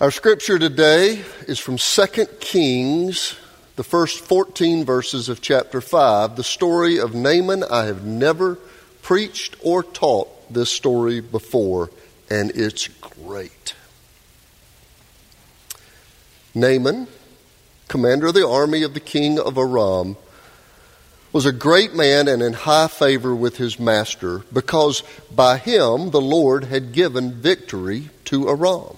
Our 0.00 0.10
scripture 0.10 0.58
today 0.58 1.22
is 1.46 1.60
from 1.60 1.76
2 1.76 2.26
Kings, 2.40 3.36
the 3.76 3.84
first 3.84 4.18
14 4.24 4.84
verses 4.84 5.28
of 5.28 5.40
chapter 5.40 5.80
5, 5.80 6.34
the 6.34 6.42
story 6.42 6.98
of 6.98 7.14
Naaman. 7.14 7.62
I 7.62 7.84
have 7.84 8.04
never 8.04 8.56
preached 9.02 9.54
or 9.62 9.84
taught 9.84 10.52
this 10.52 10.72
story 10.72 11.20
before, 11.20 11.90
and 12.28 12.50
it's 12.56 12.88
great. 12.88 13.76
Naaman, 16.56 17.06
commander 17.86 18.26
of 18.26 18.34
the 18.34 18.48
army 18.48 18.82
of 18.82 18.94
the 18.94 19.00
king 19.00 19.38
of 19.38 19.56
Aram, 19.56 20.16
was 21.32 21.46
a 21.46 21.52
great 21.52 21.94
man 21.94 22.26
and 22.26 22.42
in 22.42 22.54
high 22.54 22.88
favor 22.88 23.32
with 23.32 23.58
his 23.58 23.78
master 23.78 24.40
because 24.52 25.04
by 25.32 25.56
him 25.56 26.10
the 26.10 26.20
Lord 26.20 26.64
had 26.64 26.90
given 26.90 27.32
victory 27.32 28.10
to 28.24 28.48
Aram. 28.48 28.96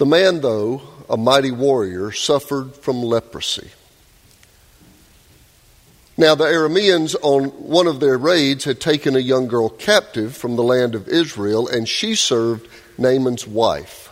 The 0.00 0.06
man, 0.06 0.40
though, 0.40 0.80
a 1.10 1.18
mighty 1.18 1.50
warrior, 1.50 2.10
suffered 2.10 2.74
from 2.74 3.02
leprosy. 3.02 3.68
Now, 6.16 6.34
the 6.34 6.44
Arameans, 6.44 7.14
on 7.20 7.50
one 7.50 7.86
of 7.86 8.00
their 8.00 8.16
raids, 8.16 8.64
had 8.64 8.80
taken 8.80 9.14
a 9.14 9.18
young 9.18 9.46
girl 9.46 9.68
captive 9.68 10.34
from 10.34 10.56
the 10.56 10.62
land 10.62 10.94
of 10.94 11.06
Israel, 11.06 11.68
and 11.68 11.86
she 11.86 12.14
served 12.14 12.66
Naaman's 12.96 13.46
wife. 13.46 14.10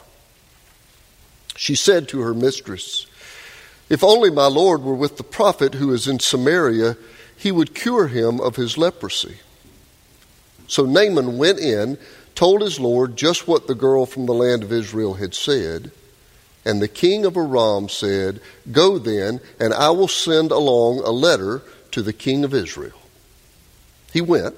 She 1.57 1.75
said 1.75 2.07
to 2.09 2.21
her 2.21 2.35
mistress, 2.35 3.07
If 3.89 4.05
only 4.05 4.29
my 4.29 4.49
Lord 4.49 4.83
were 4.83 4.95
with 4.95 5.17
the 5.17 5.25
prophet 5.25 5.73
who 5.73 5.95
is 5.95 6.07
in 6.07 6.21
Samaria, 6.21 6.99
he 7.35 7.51
would 7.51 7.75
cure 7.75 8.09
him 8.09 8.43
of 8.43 8.57
his 8.57 8.77
leprosy. 8.77 9.39
So 10.67 10.85
Naaman 10.85 11.39
went 11.39 11.59
in 11.59 11.97
told 12.39 12.63
his 12.63 12.79
Lord 12.79 13.17
just 13.17 13.49
what 13.49 13.67
the 13.67 13.75
girl 13.75 14.07
from 14.07 14.27
the 14.27 14.33
land 14.33 14.63
of 14.63 14.71
Israel 14.71 15.15
had 15.15 15.35
said. 15.35 15.91
And 16.65 16.81
the 16.81 16.87
king 16.87 17.25
of 17.25 17.37
Aram 17.37 17.89
said, 17.89 18.41
Go 18.71 18.97
then, 18.97 19.41
and 19.59 19.75
I 19.75 19.91
will 19.91 20.07
send 20.07 20.53
along 20.53 21.01
a 21.01 21.11
letter 21.11 21.63
to 21.91 22.01
the 22.01 22.13
king 22.13 22.45
of 22.45 22.55
Israel. 22.55 22.97
He 24.13 24.21
went, 24.21 24.55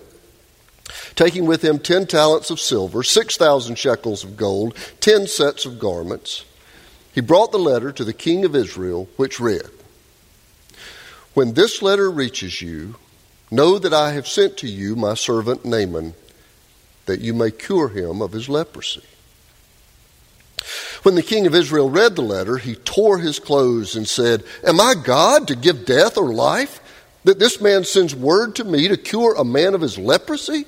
taking 1.15 1.47
with 1.47 1.65
him 1.65 1.79
ten 1.79 2.07
talents 2.07 2.51
of 2.51 2.61
silver, 2.61 3.03
six 3.03 3.39
thousand 3.39 3.79
shekels 3.79 4.25
of 4.25 4.37
gold, 4.37 4.77
ten 5.01 5.27
sets 5.27 5.65
of 5.65 5.79
garments. 5.79 6.45
He 7.15 7.23
brought 7.23 7.51
the 7.51 7.59
letter 7.59 7.93
to 7.93 8.05
the 8.05 8.13
king 8.13 8.45
of 8.45 8.55
Israel, 8.55 9.09
which 9.17 9.41
read, 9.41 9.71
When 11.33 11.55
this 11.55 11.81
letter 11.81 12.11
reaches 12.11 12.61
you, 12.61 12.97
know 13.51 13.79
that 13.79 13.95
I 13.95 14.13
have 14.13 14.29
sent 14.29 14.59
to 14.59 14.69
you 14.69 14.97
my 14.97 15.15
servant 15.15 15.65
Naaman 15.65 16.13
that 17.11 17.21
you 17.21 17.35
may 17.35 17.51
cure 17.51 17.89
him 17.89 18.23
of 18.23 18.31
his 18.31 18.49
leprosy. 18.49 19.03
When 21.03 21.17
the 21.17 21.25
king 21.25 21.45
of 21.49 21.57
Israel 21.57 21.91
read 21.91 22.15
the 22.15 22.23
letter, 22.23 22.57
he 22.59 22.77
tore 22.77 23.19
his 23.19 23.41
clothes 23.41 23.97
and 23.97 24.09
said, 24.09 24.45
Am 24.65 24.81
I 24.81 24.95
God 24.95 25.49
to 25.49 25.57
give 25.57 25.85
death 25.85 26.17
or 26.17 26.33
life? 26.33 26.81
That 27.25 27.41
this 27.41 27.61
man 27.61 27.83
sends 27.83 28.15
word 28.15 28.55
to 28.57 28.65
me 28.65 28.87
to 28.87 28.97
cure 28.97 29.35
a 29.35 29.45
man 29.45 29.75
of 29.75 29.81
his 29.81 29.99
leprosy? 29.99 30.67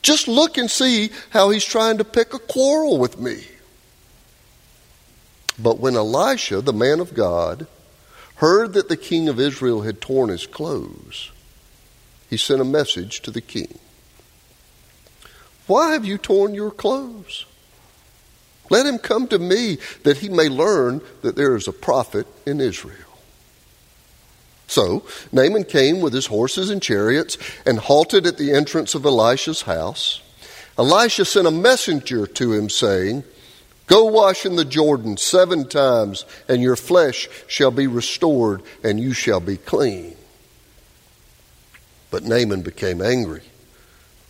Just 0.00 0.26
look 0.26 0.56
and 0.56 0.70
see 0.70 1.10
how 1.30 1.50
he's 1.50 1.64
trying 1.64 1.98
to 1.98 2.04
pick 2.04 2.32
a 2.32 2.38
quarrel 2.38 2.96
with 2.96 3.20
me. 3.20 3.44
But 5.58 5.80
when 5.80 5.96
Elisha, 5.96 6.62
the 6.62 6.72
man 6.72 7.00
of 7.00 7.12
God, 7.12 7.66
heard 8.36 8.72
that 8.72 8.88
the 8.88 8.96
king 8.96 9.28
of 9.28 9.38
Israel 9.38 9.82
had 9.82 10.00
torn 10.00 10.30
his 10.30 10.46
clothes, 10.46 11.30
he 12.30 12.38
sent 12.38 12.62
a 12.62 12.64
message 12.64 13.20
to 13.20 13.30
the 13.30 13.42
king. 13.42 13.78
Why 15.66 15.92
have 15.92 16.04
you 16.04 16.18
torn 16.18 16.54
your 16.54 16.70
clothes? 16.70 17.44
Let 18.70 18.86
him 18.86 18.98
come 18.98 19.28
to 19.28 19.38
me 19.38 19.78
that 20.02 20.18
he 20.18 20.28
may 20.28 20.48
learn 20.48 21.00
that 21.22 21.36
there 21.36 21.56
is 21.56 21.68
a 21.68 21.72
prophet 21.72 22.26
in 22.44 22.60
Israel. 22.60 22.96
So 24.66 25.04
Naaman 25.30 25.64
came 25.64 26.00
with 26.00 26.12
his 26.12 26.26
horses 26.26 26.70
and 26.70 26.82
chariots 26.82 27.38
and 27.64 27.78
halted 27.78 28.26
at 28.26 28.38
the 28.38 28.52
entrance 28.52 28.94
of 28.94 29.04
Elisha's 29.04 29.62
house. 29.62 30.20
Elisha 30.76 31.24
sent 31.24 31.46
a 31.46 31.52
messenger 31.52 32.26
to 32.26 32.52
him, 32.52 32.68
saying, 32.68 33.24
Go 33.86 34.04
wash 34.06 34.44
in 34.44 34.56
the 34.56 34.64
Jordan 34.64 35.16
seven 35.16 35.68
times, 35.68 36.24
and 36.48 36.60
your 36.60 36.74
flesh 36.74 37.28
shall 37.46 37.70
be 37.70 37.86
restored, 37.86 38.62
and 38.82 38.98
you 38.98 39.12
shall 39.12 39.40
be 39.40 39.56
clean. 39.56 40.16
But 42.10 42.24
Naaman 42.24 42.62
became 42.62 43.00
angry 43.00 43.42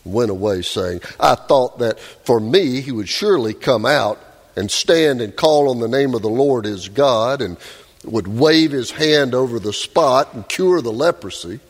went 0.06 0.30
away 0.30 0.62
saying, 0.62 1.00
I 1.18 1.34
thought 1.34 1.78
that 1.78 1.98
for 1.98 2.40
me 2.40 2.80
he 2.80 2.92
would 2.92 3.08
surely 3.08 3.54
come 3.54 3.84
out 3.84 4.20
and 4.56 4.70
stand 4.70 5.20
and 5.20 5.36
call 5.36 5.68
on 5.68 5.80
the 5.80 5.88
name 5.88 6.14
of 6.14 6.22
the 6.22 6.28
Lord 6.28 6.64
his 6.64 6.88
God 6.88 7.42
and 7.42 7.56
would 8.04 8.28
wave 8.28 8.72
his 8.72 8.92
hand 8.92 9.34
over 9.34 9.58
the 9.58 9.72
spot 9.72 10.32
and 10.34 10.48
cure 10.48 10.80
the 10.80 10.92
leprosy. 10.92 11.60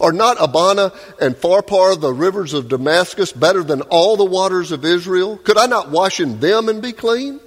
Are 0.00 0.12
not 0.12 0.38
Abana 0.40 0.92
and 1.20 1.36
Pharpar, 1.36 2.00
the 2.00 2.12
rivers 2.12 2.54
of 2.54 2.68
Damascus, 2.68 3.32
better 3.32 3.62
than 3.62 3.82
all 3.82 4.16
the 4.16 4.24
waters 4.24 4.72
of 4.72 4.84
Israel? 4.84 5.36
Could 5.36 5.58
I 5.58 5.66
not 5.66 5.90
wash 5.90 6.20
in 6.20 6.40
them 6.40 6.70
and 6.70 6.80
be 6.80 6.92
clean? 6.92 7.38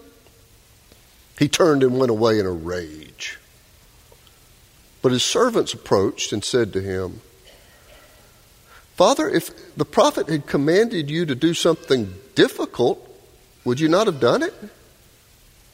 He 1.39 1.47
turned 1.47 1.81
and 1.81 1.97
went 1.97 2.11
away 2.11 2.37
in 2.37 2.45
a 2.45 2.51
rage. 2.51 3.39
But 5.01 5.11
his 5.11 5.23
servants 5.23 5.73
approached 5.73 6.31
and 6.31 6.43
said 6.43 6.73
to 6.73 6.81
him, 6.81 7.21
Father, 8.95 9.27
if 9.27 9.75
the 9.75 9.85
prophet 9.85 10.29
had 10.29 10.45
commanded 10.45 11.09
you 11.09 11.25
to 11.25 11.35
do 11.35 11.53
something 11.53 12.13
difficult, 12.35 12.99
would 13.65 13.79
you 13.79 13.87
not 13.87 14.07
have 14.07 14.19
done 14.19 14.43
it? 14.43 14.53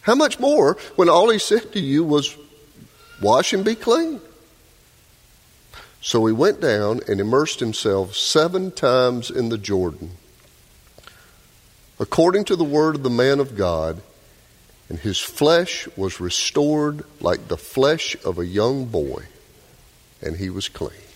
How 0.02 0.16
much 0.16 0.40
more 0.40 0.78
when 0.96 1.09
all 1.09 1.30
he 1.30 1.40
said 1.40 1.74
to 1.74 1.80
you 1.80 2.03
was, 2.03 2.35
Wash 3.22 3.52
and 3.52 3.66
be 3.66 3.75
clean? 3.75 4.22
So 6.02 6.25
he 6.25 6.34
went 6.34 6.62
down 6.62 7.02
and 7.09 7.19
immersed 7.19 7.59
himself 7.59 8.16
seven 8.16 8.72
times 8.72 9.30
in 9.30 9.50
the 9.50 9.57
Jordan, 9.57 10.12
according 12.00 12.46
to 12.46 12.56
the 12.56 12.63
word 12.63 12.96
of 12.96 13.03
the 13.03 13.09
man 13.09 13.41
of 13.41 13.57
God, 13.57 14.01
and 14.88 14.97
his 14.97 15.19
flesh 15.19 15.90
was 15.97 16.22
restored 16.22 17.03
like 17.19 17.50
the 17.50 17.57
flesh 17.57 18.16
of 18.24 18.40
a 18.40 18.46
young 18.46 18.86
boy, 18.86 19.24
and 20.22 20.38
he 20.38 20.50
was 20.50 20.69
clean. 20.69 21.09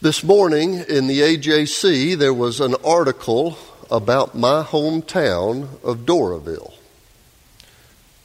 This 0.00 0.22
morning 0.22 0.74
in 0.74 1.08
the 1.08 1.22
AJC, 1.22 2.16
there 2.16 2.32
was 2.32 2.60
an 2.60 2.76
article 2.84 3.58
about 3.90 4.32
my 4.32 4.62
hometown 4.62 5.82
of 5.82 6.06
Doraville. 6.06 6.72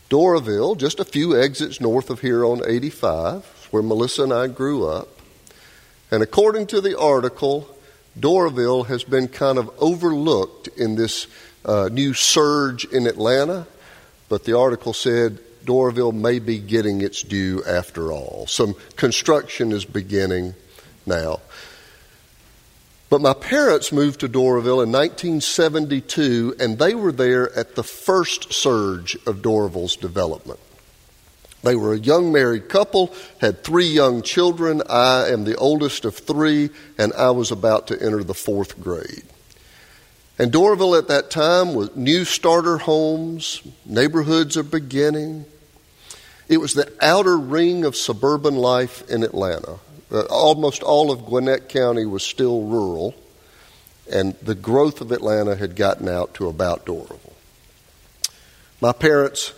Doraville, 0.07 0.77
just 0.77 0.99
a 0.99 1.03
few 1.03 1.35
exits 1.35 1.81
north 1.81 2.11
of 2.11 2.19
here 2.19 2.45
on 2.45 2.61
85, 2.63 3.69
where 3.71 3.81
Melissa 3.81 4.21
and 4.21 4.31
I 4.31 4.45
grew 4.49 4.87
up. 4.87 5.19
And 6.11 6.21
according 6.21 6.67
to 6.67 6.79
the 6.79 6.95
article, 6.95 7.75
Doraville 8.19 8.85
has 8.85 9.03
been 9.03 9.27
kind 9.27 9.57
of 9.57 9.71
overlooked 9.79 10.67
in 10.77 10.93
this 10.93 11.25
uh, 11.65 11.89
new 11.91 12.13
surge 12.13 12.85
in 12.85 13.07
Atlanta, 13.07 13.65
but 14.29 14.43
the 14.43 14.55
article 14.55 14.93
said 14.93 15.39
Doraville 15.65 16.13
may 16.13 16.37
be 16.37 16.59
getting 16.59 17.01
its 17.01 17.23
due 17.23 17.63
after 17.63 18.11
all. 18.11 18.45
Some 18.45 18.75
construction 18.95 19.71
is 19.71 19.85
beginning 19.85 20.53
now. 21.05 21.39
But 23.13 23.21
my 23.21 23.35
parents 23.35 23.91
moved 23.91 24.21
to 24.21 24.27
Doraville 24.27 24.81
in 24.81 24.91
1972, 24.91 26.55
and 26.59 26.79
they 26.79 26.95
were 26.95 27.11
there 27.11 27.55
at 27.55 27.75
the 27.75 27.83
first 27.83 28.51
surge 28.51 29.13
of 29.27 29.43
Doraville's 29.43 29.95
development. 29.95 30.59
They 31.61 31.75
were 31.75 31.93
a 31.93 31.99
young 31.99 32.31
married 32.31 32.69
couple, 32.69 33.13
had 33.39 33.63
three 33.63 33.85
young 33.85 34.23
children. 34.23 34.81
I 34.89 35.27
am 35.27 35.43
the 35.43 35.55
oldest 35.57 36.05
of 36.05 36.17
three, 36.17 36.71
and 36.97 37.13
I 37.13 37.29
was 37.29 37.51
about 37.51 37.85
to 37.89 38.01
enter 38.01 38.23
the 38.23 38.33
fourth 38.33 38.81
grade. 38.81 39.25
And 40.39 40.51
Doraville 40.51 40.97
at 40.97 41.07
that 41.09 41.29
time 41.29 41.75
was 41.75 41.95
new 41.95 42.25
starter 42.25 42.79
homes, 42.79 43.61
neighborhoods 43.85 44.57
are 44.57 44.63
beginning. 44.63 45.45
It 46.49 46.57
was 46.57 46.73
the 46.73 46.91
outer 46.99 47.37
ring 47.37 47.85
of 47.85 47.95
suburban 47.95 48.55
life 48.55 49.07
in 49.07 49.21
Atlanta. 49.21 49.77
Almost 50.13 50.83
all 50.83 51.11
of 51.11 51.25
Gwinnett 51.25 51.69
County 51.69 52.05
was 52.05 52.23
still 52.23 52.63
rural. 52.63 53.15
and 54.11 54.35
the 54.41 54.55
growth 54.55 55.01
of 55.01 55.11
Atlanta 55.11 55.55
had 55.55 55.75
gotten 55.75 56.07
out 56.09 56.33
to 56.35 56.47
about 56.47 56.85
Doraville. 56.85 57.33
My 58.81 58.91
parents 58.91 59.53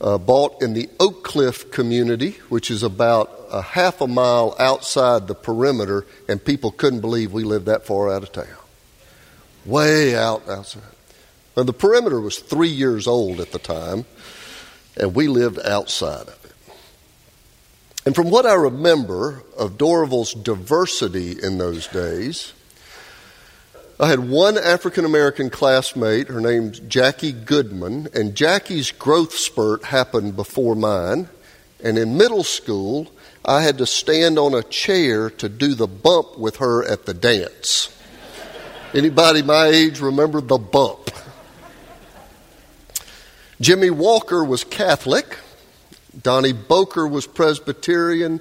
uh, 0.00 0.18
bought 0.18 0.62
in 0.62 0.74
the 0.74 0.90
Oak 1.00 1.24
Cliff 1.24 1.70
community, 1.70 2.32
which 2.48 2.70
is 2.70 2.82
about 2.82 3.30
a 3.50 3.62
half 3.62 4.00
a 4.02 4.06
mile 4.06 4.54
outside 4.58 5.26
the 5.26 5.34
perimeter, 5.34 6.06
and 6.28 6.44
people 6.44 6.70
couldn't 6.70 7.00
believe 7.00 7.32
we 7.32 7.44
lived 7.44 7.66
that 7.66 7.86
far 7.86 8.12
out 8.12 8.22
of 8.22 8.32
town. 8.32 8.46
Way 9.64 10.14
out 10.14 10.46
outside. 10.48 10.82
The 11.54 11.72
perimeter 11.72 12.20
was 12.20 12.38
three 12.38 12.68
years 12.68 13.06
old 13.06 13.40
at 13.40 13.52
the 13.52 13.58
time, 13.58 14.04
and 14.94 15.14
we 15.14 15.26
lived 15.26 15.58
outside 15.64 16.28
of 16.28 16.28
it. 16.28 16.35
And 18.06 18.14
from 18.14 18.30
what 18.30 18.46
I 18.46 18.54
remember 18.54 19.42
of 19.58 19.76
Doraville's 19.76 20.32
diversity 20.32 21.42
in 21.42 21.58
those 21.58 21.88
days, 21.88 22.52
I 23.98 24.08
had 24.08 24.28
one 24.28 24.56
African 24.56 25.04
American 25.04 25.50
classmate, 25.50 26.28
her 26.28 26.40
name's 26.40 26.78
Jackie 26.78 27.32
Goodman, 27.32 28.08
and 28.14 28.36
Jackie's 28.36 28.92
growth 28.92 29.34
spurt 29.34 29.86
happened 29.86 30.36
before 30.36 30.76
mine. 30.76 31.28
And 31.82 31.98
in 31.98 32.16
middle 32.16 32.44
school, 32.44 33.10
I 33.44 33.62
had 33.62 33.78
to 33.78 33.86
stand 33.86 34.38
on 34.38 34.54
a 34.54 34.62
chair 34.62 35.28
to 35.28 35.48
do 35.48 35.74
the 35.74 35.88
bump 35.88 36.38
with 36.38 36.56
her 36.56 36.84
at 36.84 37.06
the 37.06 37.14
dance. 37.14 37.92
Anybody 38.94 39.42
my 39.42 39.66
age 39.66 40.00
remember 40.00 40.40
the 40.40 40.58
bump? 40.58 41.10
Jimmy 43.60 43.90
Walker 43.90 44.44
was 44.44 44.62
Catholic. 44.62 45.38
Donnie 46.20 46.52
Boker 46.52 47.06
was 47.06 47.26
Presbyterian. 47.26 48.40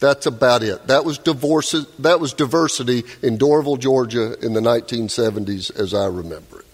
That's 0.00 0.26
about 0.26 0.62
it. 0.62 0.86
That 0.88 1.04
was, 1.04 1.18
divorce, 1.18 1.72
that 1.98 2.20
was 2.20 2.32
diversity 2.32 3.04
in 3.22 3.38
Doraville, 3.38 3.78
Georgia 3.78 4.38
in 4.44 4.52
the 4.52 4.60
1970s, 4.60 5.74
as 5.78 5.94
I 5.94 6.06
remember 6.06 6.60
it. 6.60 6.66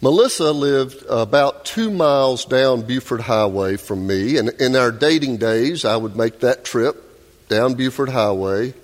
Melissa 0.00 0.52
lived 0.52 1.02
about 1.08 1.64
two 1.64 1.90
miles 1.90 2.44
down 2.44 2.82
Buford 2.82 3.22
Highway 3.22 3.76
from 3.76 4.06
me, 4.06 4.36
and 4.36 4.50
in 4.60 4.76
our 4.76 4.92
dating 4.92 5.38
days, 5.38 5.84
I 5.84 5.96
would 5.96 6.14
make 6.14 6.40
that 6.40 6.64
trip 6.64 7.48
down 7.48 7.74
Buford 7.74 8.10
Highway, 8.10 8.74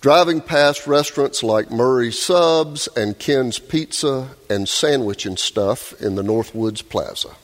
driving 0.00 0.40
past 0.40 0.86
restaurants 0.86 1.42
like 1.42 1.70
Murray's 1.70 2.18
Subs 2.18 2.88
and 2.96 3.18
Ken's 3.18 3.58
Pizza 3.58 4.30
and 4.48 4.66
Sandwich 4.68 5.26
and 5.26 5.38
Stuff 5.38 6.00
in 6.00 6.14
the 6.14 6.22
Northwoods 6.22 6.88
Plaza. 6.88 7.36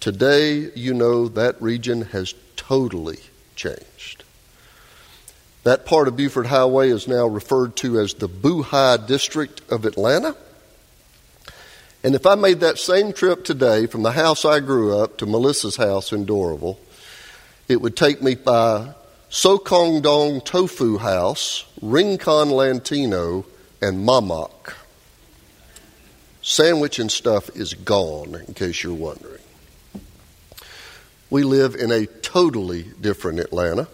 Today, 0.00 0.70
you 0.74 0.94
know 0.94 1.28
that 1.28 1.60
region 1.60 2.02
has 2.06 2.34
totally 2.56 3.20
changed. 3.54 4.24
That 5.64 5.84
part 5.84 6.08
of 6.08 6.16
Buford 6.16 6.46
Highway 6.46 6.88
is 6.88 7.06
now 7.06 7.26
referred 7.26 7.76
to 7.76 8.00
as 8.00 8.14
the 8.14 8.28
BuHi 8.28 9.06
District 9.06 9.60
of 9.70 9.84
Atlanta. 9.84 10.34
And 12.02 12.14
if 12.14 12.24
I 12.24 12.34
made 12.34 12.60
that 12.60 12.78
same 12.78 13.12
trip 13.12 13.44
today 13.44 13.84
from 13.86 14.02
the 14.02 14.12
house 14.12 14.46
I 14.46 14.60
grew 14.60 14.98
up 14.98 15.18
to 15.18 15.26
Melissa's 15.26 15.76
house 15.76 16.12
in 16.12 16.24
Doraville, 16.24 16.78
it 17.68 17.82
would 17.82 17.94
take 17.94 18.22
me 18.22 18.36
by 18.36 18.94
Sokong 19.30 20.00
Dong 20.00 20.40
Tofu 20.40 20.96
House, 20.96 21.66
Rincon 21.82 22.50
Latino, 22.50 23.44
and 23.82 23.98
Mamak. 23.98 24.72
Sandwich 26.40 26.98
and 26.98 27.12
stuff 27.12 27.54
is 27.54 27.74
gone, 27.74 28.34
in 28.48 28.54
case 28.54 28.82
you're 28.82 28.94
wondering. 28.94 29.42
We 31.30 31.44
live 31.44 31.76
in 31.76 31.92
a 31.92 32.06
totally 32.06 32.86
different 33.00 33.38
Atlanta. 33.38 33.86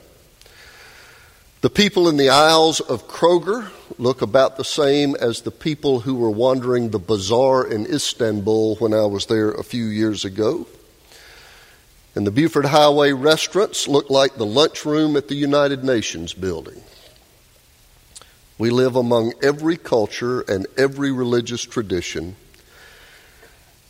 The 1.60 1.68
people 1.68 2.08
in 2.08 2.16
the 2.16 2.30
aisles 2.30 2.80
of 2.80 3.08
Kroger 3.08 3.70
look 3.98 4.22
about 4.22 4.56
the 4.56 4.64
same 4.64 5.14
as 5.16 5.42
the 5.42 5.50
people 5.50 6.00
who 6.00 6.14
were 6.14 6.30
wandering 6.30 6.90
the 6.90 6.98
bazaar 6.98 7.66
in 7.66 7.84
Istanbul 7.84 8.76
when 8.76 8.94
I 8.94 9.04
was 9.04 9.26
there 9.26 9.50
a 9.50 9.62
few 9.62 9.84
years 9.84 10.24
ago. 10.24 10.66
And 12.14 12.26
the 12.26 12.30
Buford 12.30 12.64
Highway 12.64 13.12
restaurants 13.12 13.86
look 13.86 14.08
like 14.08 14.36
the 14.36 14.46
lunchroom 14.46 15.14
at 15.14 15.28
the 15.28 15.34
United 15.34 15.84
Nations 15.84 16.32
building. 16.32 16.80
We 18.56 18.70
live 18.70 18.96
among 18.96 19.34
every 19.42 19.76
culture 19.76 20.40
and 20.40 20.66
every 20.78 21.12
religious 21.12 21.62
tradition 21.62 22.36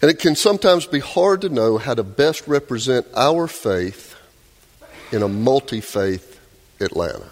and 0.02 0.10
it 0.10 0.18
can 0.18 0.36
sometimes 0.36 0.86
be 0.86 1.00
hard 1.00 1.40
to 1.40 1.48
know 1.48 1.78
how 1.78 1.94
to 1.94 2.02
best 2.02 2.46
represent 2.46 3.06
our 3.14 3.46
faith 3.46 4.16
in 5.12 5.22
a 5.22 5.28
multi 5.28 5.80
faith 5.80 6.40
Atlanta. 6.80 7.30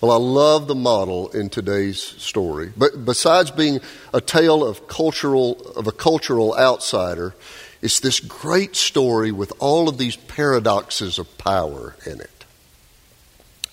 Well, 0.00 0.10
I 0.10 0.16
love 0.16 0.66
the 0.66 0.74
model 0.74 1.28
in 1.28 1.48
today's 1.48 2.02
story. 2.02 2.72
But 2.76 3.04
besides 3.04 3.52
being 3.52 3.80
a 4.12 4.20
tale 4.20 4.64
of 4.64 4.88
cultural 4.88 5.60
of 5.76 5.86
a 5.86 5.92
cultural 5.92 6.56
outsider, 6.58 7.34
it's 7.82 8.00
this 8.00 8.18
great 8.18 8.74
story 8.74 9.30
with 9.30 9.52
all 9.60 9.88
of 9.88 9.98
these 9.98 10.16
paradoxes 10.16 11.18
of 11.18 11.38
power 11.38 11.94
in 12.04 12.20
it. 12.20 12.44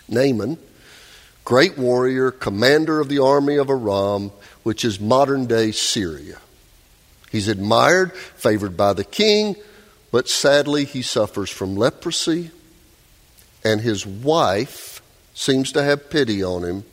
Naaman, 0.08 0.60
great 1.46 1.80
warrior, 1.80 2.30
commander 2.30 3.00
of 3.00 3.10
the 3.10 3.20
army 3.20 3.56
of 3.56 3.70
Aram, 3.70 4.32
which 4.62 4.86
is 4.86 5.00
modern 5.00 5.48
day 5.48 5.72
Syria. 5.72 6.38
He's 7.32 7.48
admired, 7.48 8.14
favored 8.14 8.76
by 8.76 8.94
the 8.94 9.04
king, 9.04 9.56
but 10.12 10.28
sadly 10.28 10.86
he 10.86 11.02
suffers 11.02 11.50
from 11.50 11.76
leprosy, 11.76 12.52
and 13.64 13.82
his 13.82 14.06
wife 14.06 15.02
seems 15.34 15.72
to 15.74 15.84
have 15.84 16.10
pity 16.10 16.44
on 16.44 16.64
him 16.64 16.84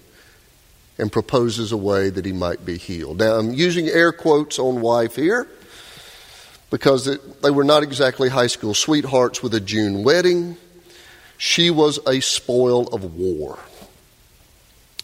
and 0.98 1.12
proposes 1.12 1.72
a 1.72 1.76
way 1.76 2.10
that 2.10 2.24
he 2.24 2.32
might 2.32 2.64
be 2.64 2.78
healed. 2.78 3.18
Now, 3.18 3.34
I'm 3.34 3.52
using 3.52 3.88
air 3.88 4.12
quotes 4.12 4.58
on 4.58 4.80
wife 4.80 5.16
here 5.16 5.48
because 6.70 7.06
it, 7.06 7.42
they 7.42 7.50
were 7.50 7.64
not 7.64 7.82
exactly 7.82 8.28
high 8.28 8.46
school 8.46 8.74
sweethearts 8.74 9.42
with 9.42 9.54
a 9.54 9.60
June 9.60 10.04
wedding. 10.04 10.56
She 11.38 11.70
was 11.70 11.98
a 12.06 12.20
spoil 12.20 12.88
of 12.88 13.14
war. 13.14 13.58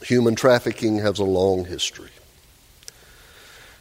Human 0.03 0.35
trafficking 0.35 0.99
has 0.99 1.19
a 1.19 1.25
long 1.25 1.65
history. 1.65 2.11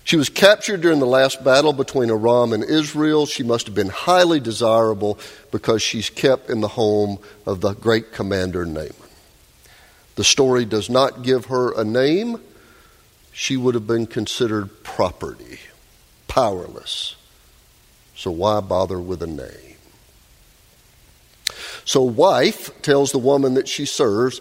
She 0.03 0.17
was 0.17 0.29
captured 0.29 0.81
during 0.81 0.99
the 0.99 1.05
last 1.05 1.43
battle 1.43 1.73
between 1.73 2.09
Aram 2.09 2.53
and 2.53 2.63
Israel. 2.63 3.25
She 3.25 3.43
must 3.43 3.67
have 3.67 3.75
been 3.75 3.89
highly 3.89 4.39
desirable 4.39 5.19
because 5.51 5.81
she's 5.81 6.09
kept 6.09 6.49
in 6.49 6.61
the 6.61 6.69
home 6.69 7.19
of 7.45 7.61
the 7.61 7.73
great 7.73 8.11
commander 8.11 8.65
Naaman. 8.65 8.95
The 10.15 10.23
story 10.23 10.65
does 10.65 10.89
not 10.89 11.23
give 11.23 11.45
her 11.45 11.71
a 11.79 11.83
name. 11.83 12.41
She 13.31 13.55
would 13.57 13.75
have 13.75 13.87
been 13.87 14.07
considered 14.07 14.83
property, 14.83 15.59
powerless. 16.27 17.15
So 18.15 18.31
why 18.31 18.59
bother 18.59 18.99
with 18.99 19.23
a 19.23 19.27
name? 19.27 19.71
So, 21.85 22.03
wife 22.03 22.81
tells 22.81 23.11
the 23.11 23.17
woman 23.17 23.55
that 23.55 23.67
she 23.67 23.85
serves, 23.85 24.39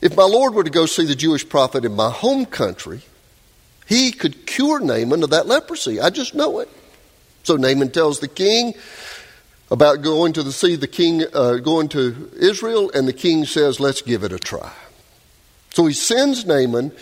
If 0.00 0.16
my 0.16 0.24
Lord 0.24 0.54
were 0.54 0.64
to 0.64 0.70
go 0.70 0.86
see 0.86 1.04
the 1.04 1.14
Jewish 1.14 1.48
prophet 1.48 1.84
in 1.84 1.94
my 1.94 2.10
home 2.10 2.46
country, 2.46 3.02
he 3.86 4.12
could 4.12 4.46
cure 4.46 4.80
Naaman 4.80 5.22
of 5.22 5.30
that 5.30 5.46
leprosy. 5.46 6.00
I 6.00 6.10
just 6.10 6.34
know 6.34 6.58
it. 6.58 6.68
So 7.44 7.56
Naaman 7.56 7.90
tells 7.90 8.18
the 8.18 8.28
king 8.28 8.74
about 9.70 10.02
going 10.02 10.32
to 10.34 10.42
the 10.42 10.52
see 10.52 10.74
the 10.74 10.88
king 10.88 11.24
uh, 11.32 11.54
going 11.56 11.88
to 11.90 12.30
Israel, 12.36 12.90
and 12.92 13.06
the 13.06 13.12
king 13.12 13.44
says, 13.44 13.80
"Let's 13.80 14.02
give 14.02 14.24
it 14.24 14.32
a 14.32 14.38
try." 14.38 14.72
So 15.70 15.86
he 15.86 15.94
sends 15.94 16.44
Naaman 16.44 16.92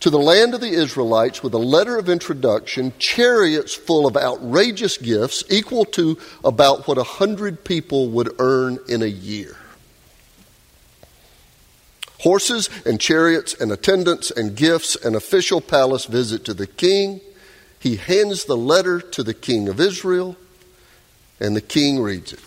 to 0.00 0.10
the 0.10 0.18
land 0.18 0.54
of 0.54 0.60
the 0.60 0.70
Israelites 0.70 1.42
with 1.42 1.54
a 1.54 1.58
letter 1.58 1.96
of 1.96 2.08
introduction, 2.08 2.92
chariots 2.98 3.74
full 3.74 4.06
of 4.06 4.16
outrageous 4.16 4.96
gifts, 4.96 5.44
equal 5.48 5.84
to 5.84 6.18
about 6.44 6.86
what 6.86 6.98
a 6.98 7.02
hundred 7.02 7.64
people 7.64 8.08
would 8.08 8.34
earn 8.38 8.78
in 8.88 9.02
a 9.02 9.06
year 9.06 9.56
horses 12.18 12.68
and 12.84 13.00
chariots 13.00 13.54
and 13.54 13.70
attendants 13.70 14.30
and 14.30 14.56
gifts, 14.56 14.96
and 14.96 15.14
official 15.14 15.60
palace 15.60 16.04
visit 16.06 16.44
to 16.44 16.54
the 16.54 16.66
king. 16.66 17.20
He 17.78 17.96
hands 17.96 18.44
the 18.44 18.56
letter 18.56 19.00
to 19.00 19.22
the 19.22 19.34
king 19.34 19.68
of 19.68 19.80
Israel, 19.80 20.36
and 21.38 21.54
the 21.54 21.60
king 21.60 22.00
reads 22.00 22.32
it. 22.32 22.40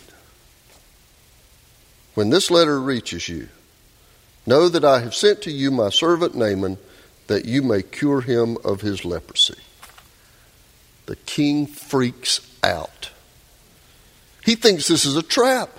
When 2.14 2.30
this 2.30 2.52
letter 2.52 2.80
reaches 2.80 3.30
you, 3.30 3.48
know 4.46 4.68
that 4.68 4.84
I 4.84 5.00
have 5.00 5.16
sent 5.16 5.42
to 5.44 5.52
you 5.52 5.72
my 5.72 5.90
servant 5.90 6.36
Naaman, 6.36 6.78
that 7.28 7.46
you 7.46 7.62
may 7.62 7.82
cure 7.82 8.22
him 8.22 8.58
of 8.66 8.82
his 8.82 9.06
leprosy. 9.06 9.62
The 11.06 11.16
king 11.16 11.66
freaks 11.66 12.42
out. 12.64 13.12
He 14.44 14.56
thinks 14.56 14.88
this 14.88 15.06
is 15.06 15.16
a 15.16 15.24
trap. 15.24 15.70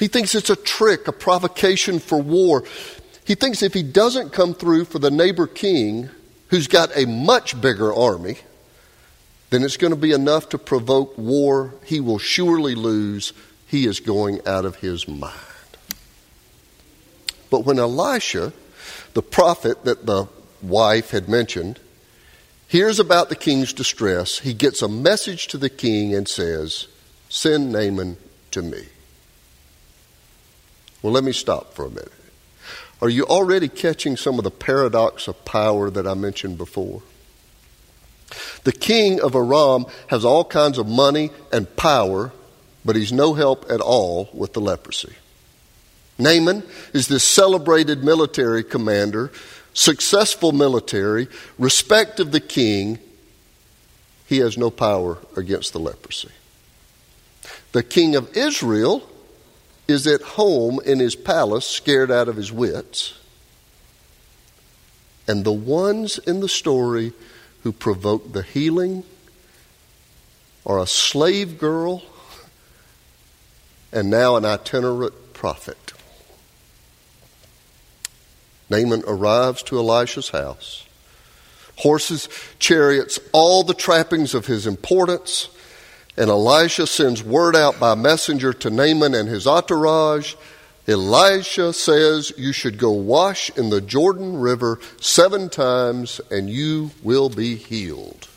He 0.00 0.08
thinks 0.08 0.34
it's 0.34 0.50
a 0.50 0.56
trick, 0.56 1.06
a 1.06 1.12
provocation 1.12 1.98
for 2.00 2.20
war. 2.20 2.64
He 3.24 3.34
thinks 3.34 3.62
if 3.62 3.74
he 3.74 3.82
doesn't 3.82 4.32
come 4.32 4.54
through 4.54 4.86
for 4.86 4.98
the 4.98 5.10
neighbor 5.10 5.46
king, 5.46 6.10
who's 6.48 6.68
got 6.68 6.96
a 6.96 7.06
much 7.06 7.60
bigger 7.60 7.92
army, 7.92 8.38
then 9.50 9.62
it's 9.62 9.76
going 9.76 9.92
to 9.92 9.98
be 9.98 10.12
enough 10.12 10.48
to 10.50 10.58
provoke 10.58 11.16
war. 11.16 11.74
He 11.84 12.00
will 12.00 12.18
surely 12.18 12.74
lose. 12.74 13.32
He 13.66 13.86
is 13.86 14.00
going 14.00 14.46
out 14.46 14.64
of 14.64 14.76
his 14.76 15.06
mind. 15.06 15.32
But 17.50 17.64
when 17.64 17.78
Elisha, 17.78 18.52
the 19.14 19.22
prophet 19.22 19.84
that 19.84 20.06
the 20.06 20.26
wife 20.60 21.10
had 21.10 21.28
mentioned, 21.28 21.78
hears 22.66 22.98
about 22.98 23.28
the 23.28 23.36
king's 23.36 23.72
distress, 23.72 24.40
he 24.40 24.54
gets 24.54 24.82
a 24.82 24.88
message 24.88 25.46
to 25.48 25.58
the 25.58 25.70
king 25.70 26.14
and 26.14 26.28
says, 26.28 26.88
Send 27.28 27.70
Naaman 27.70 28.16
to 28.50 28.62
me. 28.62 28.86
Well, 31.04 31.12
let 31.12 31.22
me 31.22 31.32
stop 31.32 31.74
for 31.74 31.84
a 31.84 31.90
minute. 31.90 32.10
Are 33.02 33.10
you 33.10 33.26
already 33.26 33.68
catching 33.68 34.16
some 34.16 34.38
of 34.38 34.44
the 34.44 34.50
paradox 34.50 35.28
of 35.28 35.44
power 35.44 35.90
that 35.90 36.06
I 36.06 36.14
mentioned 36.14 36.56
before? 36.56 37.02
The 38.62 38.72
king 38.72 39.20
of 39.20 39.34
Aram 39.34 39.84
has 40.06 40.24
all 40.24 40.46
kinds 40.46 40.78
of 40.78 40.88
money 40.88 41.30
and 41.52 41.76
power, 41.76 42.32
but 42.86 42.96
he's 42.96 43.12
no 43.12 43.34
help 43.34 43.66
at 43.70 43.82
all 43.82 44.30
with 44.32 44.54
the 44.54 44.62
leprosy. 44.62 45.12
Naaman 46.18 46.62
is 46.94 47.08
this 47.08 47.22
celebrated 47.22 48.02
military 48.02 48.64
commander, 48.64 49.30
successful 49.74 50.52
military, 50.52 51.28
respect 51.58 52.18
of 52.18 52.32
the 52.32 52.40
king. 52.40 52.98
He 54.24 54.38
has 54.38 54.56
no 54.56 54.70
power 54.70 55.18
against 55.36 55.74
the 55.74 55.80
leprosy. 55.80 56.30
The 57.72 57.82
king 57.82 58.16
of 58.16 58.34
Israel 58.34 59.06
is 59.86 60.06
at 60.06 60.22
home 60.22 60.80
in 60.84 60.98
his 60.98 61.14
palace, 61.14 61.66
scared 61.66 62.10
out 62.10 62.28
of 62.28 62.36
his 62.36 62.52
wits. 62.52 63.14
And 65.26 65.44
the 65.44 65.52
ones 65.52 66.18
in 66.18 66.40
the 66.40 66.48
story 66.48 67.12
who 67.62 67.72
provoke 67.72 68.32
the 68.32 68.42
healing 68.42 69.04
are 70.66 70.80
a 70.80 70.86
slave 70.86 71.58
girl 71.58 72.02
and 73.92 74.10
now 74.10 74.36
an 74.36 74.44
itinerant 74.44 75.32
prophet. 75.32 75.92
Naaman 78.68 79.04
arrives 79.06 79.62
to 79.64 79.78
Elisha's 79.78 80.30
house. 80.30 80.86
Horses, 81.76 82.28
chariots, 82.58 83.18
all 83.32 83.62
the 83.62 83.74
trappings 83.74 84.34
of 84.34 84.46
his 84.46 84.66
importance 84.66 85.48
and 86.16 86.30
Elisha 86.30 86.86
sends 86.86 87.22
word 87.22 87.56
out 87.56 87.80
by 87.80 87.94
messenger 87.94 88.52
to 88.52 88.70
Naaman 88.70 89.14
and 89.14 89.28
his 89.28 89.46
entourage. 89.46 90.34
Elisha 90.86 91.72
says, 91.72 92.32
You 92.36 92.52
should 92.52 92.78
go 92.78 92.92
wash 92.92 93.50
in 93.56 93.70
the 93.70 93.80
Jordan 93.80 94.38
River 94.38 94.78
seven 95.00 95.48
times 95.48 96.20
and 96.30 96.48
you 96.48 96.92
will 97.02 97.28
be 97.28 97.56
healed. 97.56 98.28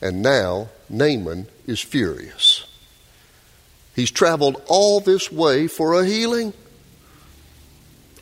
And 0.00 0.22
now 0.22 0.70
Naaman 0.88 1.46
is 1.66 1.80
furious. 1.80 2.66
He's 3.94 4.10
traveled 4.10 4.62
all 4.66 5.00
this 5.00 5.30
way 5.30 5.68
for 5.68 6.00
a 6.00 6.06
healing. 6.06 6.54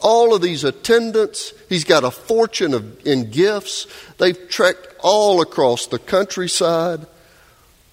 All 0.01 0.35
of 0.35 0.43
these 0.43 0.65
attendants, 0.65 1.53
he's 1.69 1.85
got 1.85 2.05
a 2.05 2.11
fortune 2.11 2.75
of, 2.75 3.07
in 3.07 3.31
gifts. 3.31 3.87
They've 4.19 4.49
trekked 4.49 4.95
all 5.01 5.41
across 5.41 5.87
the 5.87 5.99
countryside 5.99 7.07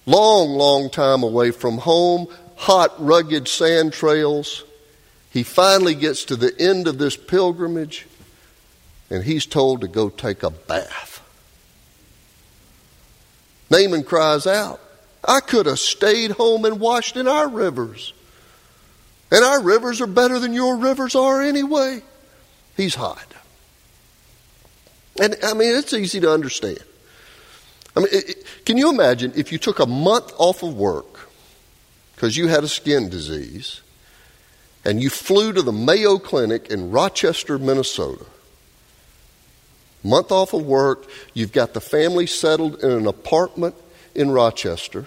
long, 0.06 0.50
long 0.50 0.88
time 0.88 1.22
away 1.22 1.50
from 1.50 1.78
home, 1.78 2.28
hot, 2.56 2.94
rugged 2.98 3.48
sand 3.48 3.92
trails. 3.92 4.64
He 5.30 5.42
finally 5.42 5.94
gets 5.94 6.24
to 6.26 6.36
the 6.36 6.54
end 6.58 6.88
of 6.88 6.98
this 6.98 7.16
pilgrimage 7.16 8.06
and 9.10 9.22
he's 9.22 9.46
told 9.46 9.82
to 9.82 9.88
go 9.88 10.08
take 10.08 10.42
a 10.42 10.50
bath. 10.50 11.22
Naaman 13.70 14.04
cries 14.04 14.46
out, 14.46 14.80
I 15.24 15.40
could 15.40 15.66
have 15.66 15.80
stayed 15.80 16.32
home 16.32 16.64
and 16.64 16.80
washed 16.80 17.16
in 17.16 17.26
our 17.26 17.48
rivers. 17.48 18.12
And 19.30 19.44
our 19.44 19.60
rivers 19.60 20.00
are 20.00 20.06
better 20.06 20.38
than 20.38 20.52
your 20.52 20.76
rivers 20.76 21.16
are 21.16 21.42
anyway. 21.42 22.02
He's 22.76 22.94
hot. 22.94 23.26
And 25.20 25.36
I 25.42 25.54
mean, 25.54 25.76
it's 25.76 25.92
easy 25.92 26.20
to 26.20 26.32
understand. 26.32 26.78
I 27.96 28.00
mean, 28.00 28.08
it, 28.12 28.44
can 28.64 28.76
you 28.76 28.90
imagine 28.90 29.32
if 29.34 29.50
you 29.50 29.58
took 29.58 29.78
a 29.78 29.86
month 29.86 30.32
off 30.36 30.62
of 30.62 30.76
work 30.76 31.30
because 32.14 32.36
you 32.36 32.48
had 32.48 32.62
a 32.62 32.68
skin 32.68 33.08
disease 33.08 33.80
and 34.84 35.02
you 35.02 35.08
flew 35.08 35.52
to 35.52 35.62
the 35.62 35.72
Mayo 35.72 36.18
Clinic 36.18 36.70
in 36.70 36.90
Rochester, 36.90 37.58
Minnesota? 37.58 38.26
Month 40.04 40.30
off 40.30 40.52
of 40.52 40.64
work, 40.64 41.08
you've 41.34 41.52
got 41.52 41.74
the 41.74 41.80
family 41.80 42.26
settled 42.26 42.82
in 42.84 42.92
an 42.92 43.06
apartment 43.06 43.74
in 44.14 44.30
Rochester. 44.30 45.06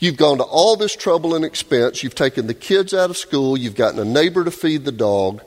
You've 0.00 0.16
gone 0.16 0.38
to 0.38 0.44
all 0.44 0.76
this 0.76 0.96
trouble 0.96 1.34
and 1.34 1.44
expense. 1.44 2.02
You've 2.02 2.14
taken 2.14 2.46
the 2.46 2.54
kids 2.54 2.94
out 2.94 3.10
of 3.10 3.16
school. 3.16 3.56
You've 3.56 3.74
gotten 3.74 3.98
a 3.98 4.04
neighbor 4.04 4.44
to 4.44 4.50
feed 4.50 4.84
the 4.84 4.92
dog. 4.92 5.42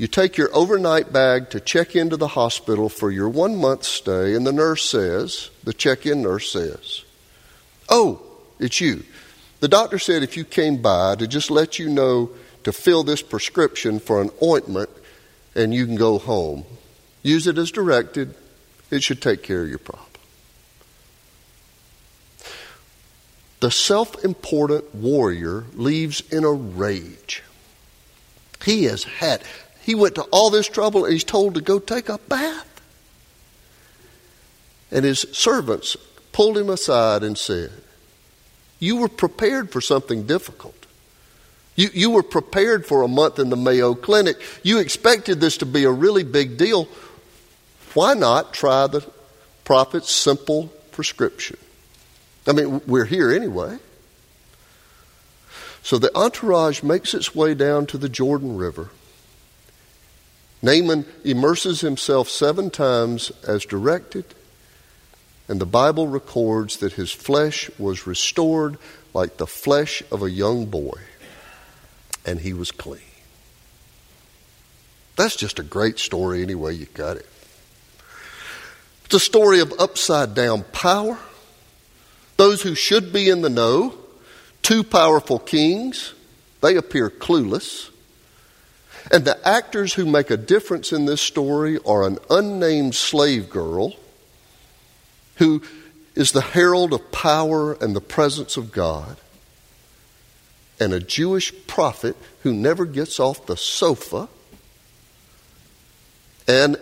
You 0.00 0.06
take 0.06 0.38
your 0.38 0.48
overnight 0.54 1.12
bag 1.12 1.50
to 1.50 1.60
check 1.60 1.94
into 1.94 2.16
the 2.16 2.28
hospital 2.28 2.88
for 2.88 3.10
your 3.10 3.28
one 3.28 3.56
month 3.56 3.84
stay, 3.84 4.34
and 4.34 4.46
the 4.46 4.50
nurse 4.50 4.82
says, 4.82 5.50
the 5.62 5.74
check 5.74 6.06
in 6.06 6.22
nurse 6.22 6.50
says, 6.50 7.04
Oh, 7.90 8.22
it's 8.58 8.80
you. 8.80 9.04
The 9.60 9.68
doctor 9.68 9.98
said 9.98 10.22
if 10.22 10.38
you 10.38 10.46
came 10.46 10.80
by 10.80 11.16
to 11.16 11.26
just 11.26 11.50
let 11.50 11.78
you 11.78 11.90
know 11.90 12.30
to 12.64 12.72
fill 12.72 13.02
this 13.02 13.20
prescription 13.20 14.00
for 14.00 14.22
an 14.22 14.30
ointment 14.42 14.88
and 15.54 15.74
you 15.74 15.84
can 15.84 15.96
go 15.96 16.16
home. 16.16 16.64
Use 17.22 17.46
it 17.46 17.58
as 17.58 17.70
directed, 17.70 18.34
it 18.90 19.02
should 19.02 19.20
take 19.20 19.42
care 19.42 19.64
of 19.64 19.68
your 19.68 19.76
problem. 19.76 20.06
The 23.60 23.70
self 23.70 24.24
important 24.24 24.94
warrior 24.94 25.66
leaves 25.74 26.22
in 26.32 26.44
a 26.44 26.52
rage. 26.52 27.42
He 28.64 28.84
has 28.84 29.04
had, 29.04 29.42
he 29.90 29.96
went 29.96 30.14
to 30.14 30.22
all 30.30 30.50
this 30.50 30.68
trouble 30.68 31.04
and 31.04 31.12
he's 31.12 31.24
told 31.24 31.56
to 31.56 31.60
go 31.60 31.80
take 31.80 32.08
a 32.08 32.18
bath. 32.18 32.80
And 34.92 35.04
his 35.04 35.26
servants 35.32 35.96
pulled 36.30 36.56
him 36.56 36.70
aside 36.70 37.24
and 37.24 37.36
said, 37.36 37.72
You 38.78 38.98
were 38.98 39.08
prepared 39.08 39.72
for 39.72 39.80
something 39.80 40.28
difficult. 40.28 40.86
You, 41.74 41.88
you 41.92 42.10
were 42.10 42.22
prepared 42.22 42.86
for 42.86 43.02
a 43.02 43.08
month 43.08 43.40
in 43.40 43.50
the 43.50 43.56
Mayo 43.56 43.96
Clinic. 43.96 44.36
You 44.62 44.78
expected 44.78 45.40
this 45.40 45.56
to 45.56 45.66
be 45.66 45.82
a 45.82 45.90
really 45.90 46.22
big 46.22 46.56
deal. 46.56 46.86
Why 47.94 48.14
not 48.14 48.54
try 48.54 48.86
the 48.86 49.04
prophet's 49.64 50.12
simple 50.12 50.68
prescription? 50.92 51.56
I 52.46 52.52
mean, 52.52 52.80
we're 52.86 53.06
here 53.06 53.32
anyway. 53.32 53.78
So 55.82 55.98
the 55.98 56.16
entourage 56.16 56.84
makes 56.84 57.12
its 57.12 57.34
way 57.34 57.54
down 57.54 57.86
to 57.86 57.98
the 57.98 58.08
Jordan 58.08 58.56
River. 58.56 58.90
Naaman 60.62 61.06
immerses 61.24 61.80
himself 61.80 62.28
seven 62.28 62.70
times 62.70 63.32
as 63.46 63.64
directed, 63.64 64.24
and 65.48 65.60
the 65.60 65.66
Bible 65.66 66.06
records 66.06 66.76
that 66.78 66.92
his 66.92 67.10
flesh 67.10 67.70
was 67.78 68.06
restored 68.06 68.76
like 69.14 69.36
the 69.36 69.46
flesh 69.46 70.02
of 70.12 70.22
a 70.22 70.30
young 70.30 70.66
boy, 70.66 70.98
and 72.26 72.40
he 72.40 72.52
was 72.52 72.70
clean. 72.70 73.00
That's 75.16 75.36
just 75.36 75.58
a 75.58 75.62
great 75.64 75.98
story, 75.98 76.42
anyway 76.42 76.74
you 76.74 76.86
cut 76.86 77.16
it. 77.16 77.26
It's 79.06 79.14
a 79.14 79.20
story 79.20 79.60
of 79.60 79.72
upside 79.78 80.34
down 80.34 80.64
power, 80.72 81.18
those 82.36 82.62
who 82.62 82.74
should 82.74 83.12
be 83.12 83.28
in 83.28 83.42
the 83.42 83.50
know, 83.50 83.94
two 84.62 84.84
powerful 84.84 85.38
kings, 85.38 86.14
they 86.60 86.76
appear 86.76 87.10
clueless. 87.10 87.90
And 89.10 89.24
the 89.24 89.46
actors 89.46 89.94
who 89.94 90.06
make 90.06 90.30
a 90.30 90.36
difference 90.36 90.92
in 90.92 91.04
this 91.04 91.20
story 91.20 91.78
are 91.84 92.06
an 92.06 92.18
unnamed 92.28 92.94
slave 92.94 93.50
girl 93.50 93.94
who 95.36 95.62
is 96.14 96.32
the 96.32 96.40
herald 96.40 96.92
of 96.92 97.10
power 97.10 97.72
and 97.74 97.96
the 97.96 98.00
presence 98.00 98.56
of 98.56 98.72
God, 98.72 99.16
and 100.78 100.92
a 100.92 101.00
Jewish 101.00 101.52
prophet 101.66 102.16
who 102.42 102.52
never 102.52 102.84
gets 102.84 103.18
off 103.18 103.46
the 103.46 103.56
sofa, 103.56 104.28
and 106.46 106.76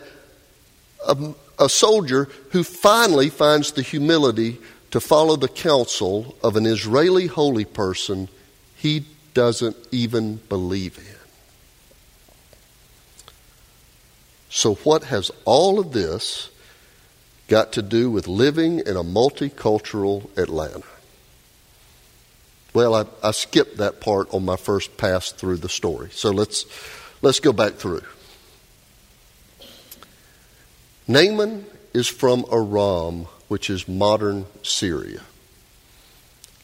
a, 1.07 1.35
a 1.59 1.69
soldier 1.69 2.29
who 2.51 2.65
finally 2.65 3.31
finds 3.31 3.73
the 3.73 3.83
humility 3.83 4.59
to 4.91 5.01
follow 5.01 5.37
the 5.37 5.49
counsel 5.49 6.37
of 6.43 6.57
an 6.57 6.67
Israeli 6.67 7.27
holy 7.27 7.65
person 7.65 8.29
he 8.75 9.05
doesn't 9.35 9.77
even 9.93 10.37
believe 10.49 10.99
in. 10.99 11.08
So, 14.51 14.75
what 14.77 15.05
has 15.05 15.31
all 15.45 15.79
of 15.79 15.93
this 15.93 16.51
got 17.49 17.73
to 17.73 17.83
do 17.83 18.11
with 18.11 18.29
living 18.29 18.81
in 18.81 18.97
a 18.97 19.05
multicultural 19.05 20.37
Atlanta? 20.39 20.85
Well, 22.75 22.95
I, 22.95 23.07
I, 23.23 23.31
skipped 23.33 23.79
that 23.79 24.01
part 24.01 24.33
on 24.33 24.45
my 24.45 24.57
first 24.57 24.97
pass 24.97 25.33
through 25.33 25.57
the 25.57 25.69
story. 25.69 26.11
So 26.13 26.31
let's, 26.31 26.67
let's 27.23 27.41
go 27.41 27.53
back 27.53 27.75
through. 27.75 28.03
Naaman 31.09 31.65
is 31.95 32.07
from 32.07 32.45
Aram, 32.53 33.27
which 33.49 33.71
is 33.71 33.89
modern 33.89 34.47
Syria. 34.63 35.23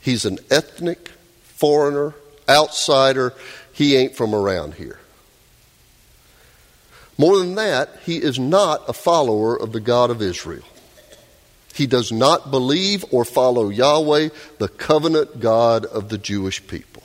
He's 0.00 0.26
an 0.26 0.38
ethnic 0.50 1.08
foreigner, 1.42 2.14
outsider. 2.48 3.32
he 3.72 3.96
ain't 3.96 4.14
from 4.14 4.34
around 4.34 4.74
here. 4.74 5.00
More 7.16 7.38
than 7.38 7.54
that, 7.54 7.98
he 8.04 8.16
is 8.16 8.38
not 8.38 8.88
a 8.88 8.92
follower 8.92 9.58
of 9.58 9.72
the 9.72 9.80
God 9.80 10.10
of 10.10 10.20
Israel. 10.20 10.64
He 11.74 11.86
does 11.86 12.12
not 12.12 12.50
believe 12.50 13.04
or 13.10 13.24
follow 13.24 13.68
Yahweh, 13.68 14.28
the 14.58 14.68
covenant 14.68 15.40
God 15.40 15.84
of 15.84 16.08
the 16.08 16.18
Jewish 16.18 16.64
people. 16.66 17.02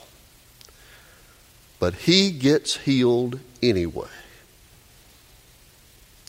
But 1.79 1.95
he 1.95 2.31
gets 2.31 2.77
healed 2.77 3.39
anyway. 3.63 4.09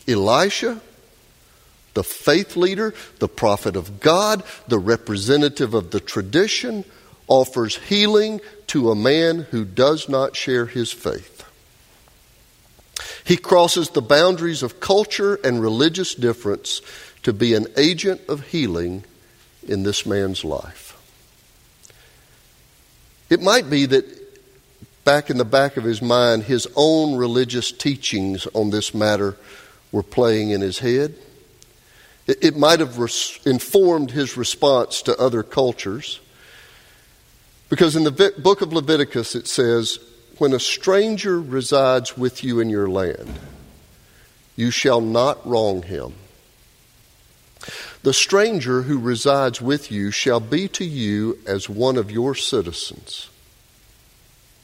Elisha, 0.09 0.81
the 1.95 2.05
faith 2.05 2.57
leader, 2.57 2.95
the 3.19 3.29
prophet 3.29 3.77
of 3.77 4.01
God, 4.01 4.43
the 4.69 4.79
representative 4.79 5.75
of 5.75 5.91
the 5.91 6.01
tradition, 6.01 6.85
offers 7.29 7.77
healing 7.77 8.41
to 8.69 8.91
a 8.91 8.95
man 8.95 9.41
who 9.51 9.65
does 9.65 10.09
not 10.09 10.37
share 10.37 10.67
his 10.67 10.93
faith. 10.93 11.40
He 13.25 13.37
crosses 13.37 13.91
the 13.91 14.03
boundaries 14.03 14.63
of 14.63 14.81
culture 14.81 15.37
and 15.45 15.61
religious 15.63 16.15
difference 16.15 16.81
to 17.23 17.33
be 17.33 17.55
an 17.55 17.67
agent 17.77 18.21
of 18.29 18.49
healing 18.49 19.05
in 19.67 19.83
this 19.83 20.07
man's 20.07 20.45
life. 20.45 20.97
It 23.29 23.41
might 23.41 23.71
be 23.71 23.87
that 23.87 24.05
back 25.05 25.31
in 25.31 25.39
the 25.39 25.45
back 25.45 25.77
of 25.77 25.85
his 25.85 26.03
mind, 26.03 26.45
his 26.45 26.67
own 26.77 27.17
religious 27.17 27.73
teachings 27.73 28.47
on 28.55 28.71
this 28.71 28.95
matter 28.95 29.37
were 29.93 30.03
playing 30.03 30.51
in 30.51 30.61
his 30.61 30.81
head. 30.81 31.15
It, 32.27 32.57
might 32.57 32.79
have 32.79 32.97
informed 33.45 34.13
his 34.13 34.37
response 34.37 35.03
to 35.03 35.17
other 35.17 35.43
cultures. 35.43 36.21
Because 37.69 37.97
in 37.97 38.05
the 38.05 38.33
book 38.39 38.61
of 38.61 38.73
Leviticus 38.73 39.35
it 39.35 39.49
says, 39.49 39.99
When 40.41 40.55
a 40.55 40.59
stranger 40.59 41.39
resides 41.39 42.17
with 42.17 42.43
you 42.43 42.61
in 42.61 42.71
your 42.71 42.89
land, 42.89 43.39
you 44.57 44.71
shall 44.71 45.03
not 45.03 45.47
wrong 45.47 45.83
him. 45.83 46.15
The 48.05 48.15
stranger 48.15 48.81
who 48.81 48.99
resides 48.99 49.61
with 49.61 49.93
you 49.93 50.11
shall 50.11 50.41
be 50.41 50.67
to 50.69 50.85
you 50.87 51.39
as 51.47 51.69
one 51.69 51.99
of 51.99 52.11
your 52.11 52.35
citizens. 52.35 53.29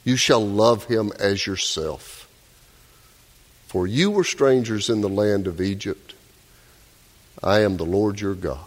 You 0.03 0.17
shall 0.17 0.41
love 0.41 0.85
him 0.85 1.13
as 1.21 1.47
yourself. 1.47 2.27
For 3.67 3.87
you 3.87 4.11
were 4.11 4.25
strangers 4.25 4.89
in 4.89 5.03
the 5.03 5.11
land 5.11 5.47
of 5.47 5.61
Egypt. 5.61 6.15
I 7.43 7.61
am 7.61 7.77
the 7.77 7.85
Lord 7.85 8.19
your 8.19 8.35
God. 8.35 8.61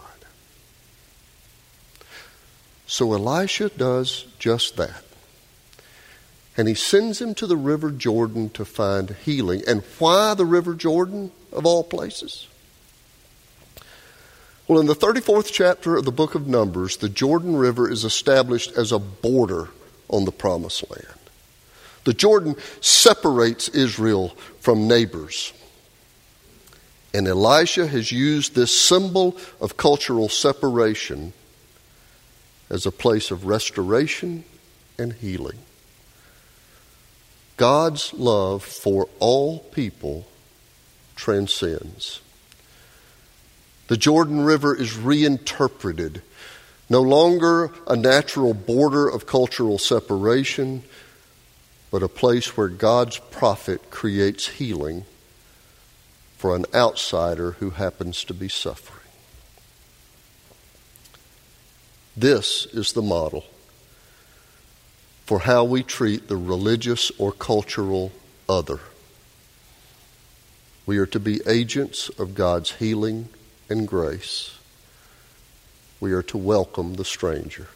So 2.85 3.13
Elisha 3.13 3.69
does 3.69 4.27
just 4.37 4.77
that. 4.77 5.08
And 6.59 6.67
he 6.67 6.73
sends 6.73 7.21
him 7.21 7.35
to 7.35 7.47
the 7.47 7.55
river 7.55 7.89
Jordan 7.89 8.49
to 8.49 8.65
find 8.65 9.11
healing. 9.11 9.63
And 9.65 9.81
why 9.97 10.33
the 10.33 10.43
river 10.45 10.73
Jordan, 10.73 11.31
of 11.53 11.65
all 11.65 11.85
places? 11.85 12.49
Well, 14.67 14.81
in 14.81 14.85
the 14.85 14.93
34th 14.93 15.53
chapter 15.53 15.95
of 15.95 16.03
the 16.03 16.11
book 16.11 16.35
of 16.35 16.47
Numbers, 16.47 16.97
the 16.97 17.07
Jordan 17.07 17.55
River 17.55 17.89
is 17.89 18.03
established 18.03 18.73
as 18.75 18.91
a 18.91 18.99
border 18.99 19.69
on 20.09 20.25
the 20.25 20.33
promised 20.33 20.83
land. 20.91 21.17
The 22.03 22.13
Jordan 22.13 22.57
separates 22.81 23.69
Israel 23.69 24.35
from 24.59 24.85
neighbors. 24.85 25.53
And 27.13 27.25
Elisha 27.25 27.87
has 27.87 28.11
used 28.11 28.53
this 28.53 28.77
symbol 28.77 29.37
of 29.61 29.77
cultural 29.77 30.27
separation 30.27 31.31
as 32.69 32.85
a 32.85 32.91
place 32.91 33.31
of 33.31 33.45
restoration 33.45 34.43
and 34.97 35.13
healing. 35.13 35.59
God's 37.59 38.13
love 38.13 38.63
for 38.63 39.09
all 39.19 39.59
people 39.59 40.25
transcends. 41.17 42.21
The 43.89 43.97
Jordan 43.97 44.45
River 44.45 44.73
is 44.73 44.95
reinterpreted, 44.95 46.21
no 46.89 47.01
longer 47.01 47.73
a 47.85 47.97
natural 47.97 48.53
border 48.53 49.09
of 49.09 49.25
cultural 49.25 49.77
separation, 49.77 50.83
but 51.91 52.01
a 52.01 52.07
place 52.07 52.55
where 52.55 52.69
God's 52.69 53.17
prophet 53.17 53.91
creates 53.91 54.47
healing 54.47 55.03
for 56.37 56.55
an 56.55 56.65
outsider 56.73 57.51
who 57.59 57.71
happens 57.71 58.23
to 58.23 58.33
be 58.33 58.47
suffering. 58.47 59.11
This 62.15 62.67
is 62.67 62.93
the 62.93 63.01
model 63.01 63.43
for 65.29 65.41
how 65.41 65.63
we 65.63 65.83
treat 65.83 66.27
the 66.27 66.35
religious 66.35 67.11
or 67.19 67.31
cultural 67.31 68.11
other. 68.49 68.79
We 70.87 70.97
are 70.97 71.05
to 71.05 71.19
be 71.19 71.39
agents 71.45 72.09
of 72.17 72.33
God's 72.33 72.71
healing 72.71 73.29
and 73.69 73.87
grace. 73.87 74.57
We 75.99 76.13
are 76.13 76.23
to 76.23 76.37
welcome 76.39 76.95
the 76.95 77.05
stranger. 77.05 77.67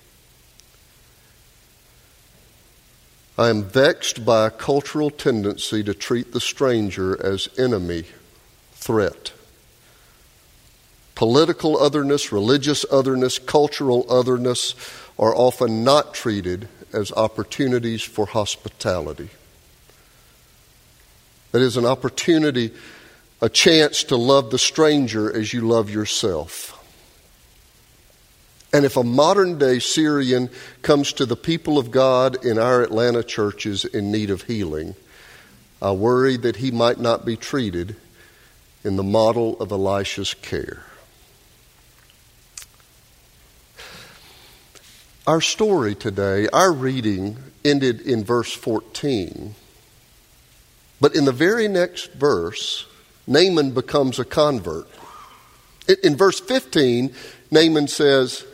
I 3.37 3.49
am 3.49 3.65
vexed 3.65 4.25
by 4.25 4.47
a 4.47 4.49
cultural 4.49 5.11
tendency 5.11 5.83
to 5.83 5.93
treat 5.93 6.33
the 6.33 6.41
stranger 6.41 7.23
as 7.23 7.49
enemy, 7.55 8.05
threat. 8.71 9.31
Political 11.13 11.77
otherness, 11.77 12.31
religious 12.31 12.83
otherness, 12.91 13.37
cultural 13.37 14.07
otherness 14.09 14.73
are 15.19 15.35
often 15.35 15.83
not 15.83 16.15
treated 16.15 16.67
as 16.93 17.11
opportunities 17.11 18.01
for 18.01 18.25
hospitality. 18.25 19.29
That 21.51 21.61
is 21.61 21.77
an 21.77 21.85
opportunity 21.85 22.71
a 23.43 23.49
chance 23.49 24.05
to 24.05 24.15
love 24.15 24.51
the 24.51 24.57
stranger 24.57 25.29
as 25.35 25.51
you 25.51 25.67
love 25.67 25.89
yourself. 25.89 26.79
And 28.71 28.85
if 28.85 28.95
a 28.95 29.03
modern 29.03 29.57
day 29.57 29.79
Syrian 29.79 30.49
comes 30.81 31.11
to 31.13 31.25
the 31.25 31.35
people 31.35 31.77
of 31.77 31.91
God 31.91 32.45
in 32.45 32.57
our 32.57 32.81
Atlanta 32.81 33.21
churches 33.21 33.83
in 33.83 34.13
need 34.13 34.29
of 34.29 34.43
healing, 34.43 34.95
I 35.81 35.91
worry 35.91 36.37
that 36.37 36.55
he 36.55 36.71
might 36.71 37.01
not 37.01 37.25
be 37.25 37.35
treated 37.35 37.97
in 38.85 38.95
the 38.95 39.03
model 39.03 39.59
of 39.59 39.73
Elisha's 39.73 40.33
care. 40.33 40.85
Our 45.25 45.39
story 45.39 45.95
today, 45.95 46.49
our 46.51 46.73
reading 46.73 47.37
ended 47.63 48.01
in 48.01 48.25
verse 48.25 48.51
14. 48.51 49.55
But 50.99 51.15
in 51.15 51.23
the 51.23 51.31
very 51.31 51.69
next 51.69 52.11
verse, 52.11 52.85
Naaman 53.25 53.71
becomes 53.71 54.19
a 54.19 54.25
convert. 54.25 54.85
In 56.03 56.17
verse 56.17 56.41
15, 56.41 57.13
Naaman 57.51 57.87
says, 57.87 58.45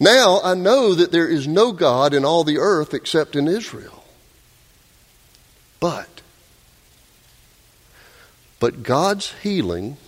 Now 0.00 0.40
I 0.42 0.54
know 0.54 0.94
that 0.94 1.12
there 1.12 1.28
is 1.28 1.46
no 1.46 1.72
God 1.72 2.14
in 2.14 2.24
all 2.24 2.44
the 2.44 2.56
earth 2.56 2.94
except 2.94 3.36
in 3.36 3.46
Israel. 3.46 4.04
But, 5.80 6.22
but 8.58 8.82
God's 8.82 9.34
healing 9.42 9.98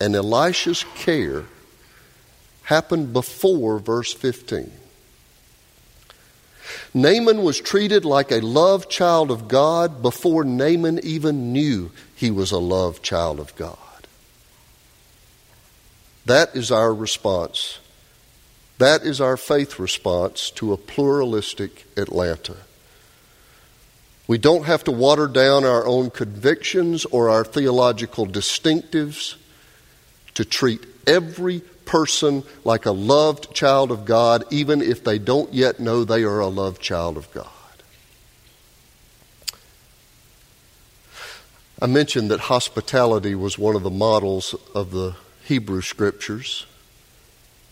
and 0.00 0.14
Elisha's 0.14 0.84
care 0.94 1.46
happened 2.70 3.12
before 3.12 3.80
verse 3.80 4.12
15. 4.14 4.70
Naaman 6.94 7.42
was 7.42 7.58
treated 7.58 8.04
like 8.04 8.30
a 8.30 8.38
loved 8.40 8.88
child 8.88 9.32
of 9.32 9.48
God 9.48 10.00
before 10.02 10.44
Naaman 10.44 11.00
even 11.02 11.52
knew 11.52 11.90
he 12.14 12.30
was 12.30 12.52
a 12.52 12.58
loved 12.58 13.02
child 13.02 13.40
of 13.40 13.54
God. 13.56 13.76
That 16.26 16.54
is 16.54 16.70
our 16.70 16.94
response. 16.94 17.80
That 18.78 19.02
is 19.02 19.20
our 19.20 19.36
faith 19.36 19.80
response 19.80 20.52
to 20.52 20.72
a 20.72 20.76
pluralistic 20.76 21.86
Atlanta. 21.96 22.56
We 24.28 24.38
don't 24.38 24.66
have 24.66 24.84
to 24.84 24.92
water 24.92 25.26
down 25.26 25.64
our 25.64 25.84
own 25.88 26.10
convictions 26.10 27.04
or 27.06 27.30
our 27.30 27.44
theological 27.44 28.26
distinctives 28.26 29.34
to 30.34 30.44
treat 30.44 30.86
every 31.04 31.62
person 31.90 32.44
like 32.62 32.86
a 32.86 32.92
loved 32.92 33.52
child 33.52 33.90
of 33.90 34.04
God, 34.04 34.44
even 34.48 34.80
if 34.80 35.02
they 35.02 35.18
don't 35.18 35.52
yet 35.52 35.80
know 35.80 36.04
they 36.04 36.22
are 36.22 36.38
a 36.38 36.46
loved 36.46 36.80
child 36.80 37.16
of 37.16 37.28
God. 37.32 37.48
I 41.82 41.86
mentioned 41.86 42.30
that 42.30 42.40
hospitality 42.40 43.34
was 43.34 43.58
one 43.58 43.74
of 43.74 43.82
the 43.82 43.90
models 43.90 44.54
of 44.72 44.92
the 44.92 45.16
Hebrew 45.42 45.80
Scriptures. 45.80 46.64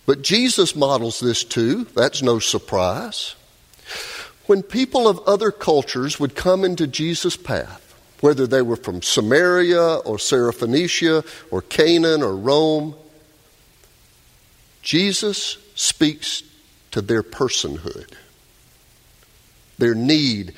But 0.04 0.22
Jesus 0.22 0.74
models 0.74 1.20
this 1.20 1.44
too. 1.44 1.84
That's 1.94 2.20
no 2.20 2.40
surprise. 2.40 3.36
When 4.46 4.64
people 4.64 5.06
of 5.06 5.20
other 5.28 5.52
cultures 5.52 6.18
would 6.18 6.34
come 6.34 6.64
into 6.64 6.88
Jesus' 6.88 7.36
path, 7.36 7.94
whether 8.20 8.48
they 8.48 8.62
were 8.62 8.74
from 8.74 9.00
Samaria 9.00 9.98
or 9.98 10.16
Syrophoenicia 10.16 11.24
or 11.52 11.62
Canaan 11.62 12.24
or 12.24 12.34
Rome, 12.34 12.96
Jesus 14.88 15.58
speaks 15.74 16.42
to 16.92 17.02
their 17.02 17.22
personhood, 17.22 18.10
their 19.76 19.94
need. 19.94 20.54